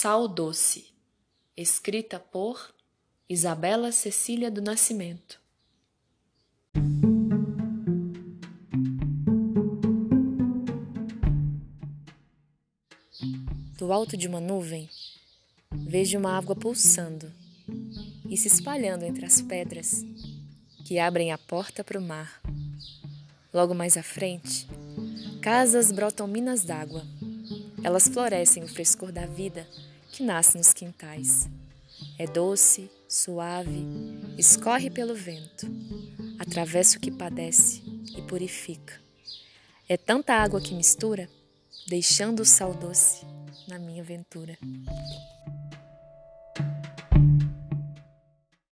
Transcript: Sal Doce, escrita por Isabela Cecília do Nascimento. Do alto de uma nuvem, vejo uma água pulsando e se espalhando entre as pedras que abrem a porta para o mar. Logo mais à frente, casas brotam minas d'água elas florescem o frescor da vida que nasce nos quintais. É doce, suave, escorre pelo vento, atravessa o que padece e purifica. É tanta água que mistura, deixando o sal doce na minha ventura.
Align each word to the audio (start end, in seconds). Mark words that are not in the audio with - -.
Sal 0.00 0.28
Doce, 0.28 0.94
escrita 1.56 2.20
por 2.20 2.72
Isabela 3.28 3.90
Cecília 3.90 4.48
do 4.48 4.62
Nascimento. 4.62 5.40
Do 13.76 13.92
alto 13.92 14.16
de 14.16 14.28
uma 14.28 14.38
nuvem, 14.40 14.88
vejo 15.72 16.16
uma 16.16 16.38
água 16.38 16.54
pulsando 16.54 17.32
e 18.30 18.36
se 18.36 18.46
espalhando 18.46 19.04
entre 19.04 19.26
as 19.26 19.42
pedras 19.42 20.04
que 20.86 21.00
abrem 21.00 21.32
a 21.32 21.38
porta 21.38 21.82
para 21.82 21.98
o 21.98 22.02
mar. 22.02 22.40
Logo 23.52 23.74
mais 23.74 23.96
à 23.96 24.02
frente, 24.04 24.68
casas 25.42 25.90
brotam 25.90 26.28
minas 26.28 26.62
d'água 26.62 27.04
elas 27.82 28.08
florescem 28.08 28.62
o 28.64 28.68
frescor 28.68 29.12
da 29.12 29.26
vida 29.26 29.66
que 30.12 30.22
nasce 30.22 30.56
nos 30.56 30.72
quintais. 30.72 31.48
É 32.18 32.26
doce, 32.26 32.90
suave, 33.08 33.86
escorre 34.36 34.90
pelo 34.90 35.14
vento, 35.14 35.66
atravessa 36.38 36.98
o 36.98 37.00
que 37.00 37.10
padece 37.10 37.82
e 38.16 38.22
purifica. 38.22 38.94
É 39.88 39.96
tanta 39.96 40.34
água 40.34 40.60
que 40.60 40.74
mistura, 40.74 41.28
deixando 41.86 42.40
o 42.40 42.44
sal 42.44 42.74
doce 42.74 43.24
na 43.66 43.78
minha 43.78 44.02
ventura. 44.02 44.58